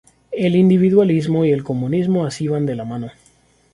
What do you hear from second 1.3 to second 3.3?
y el comunismo así van de la mano.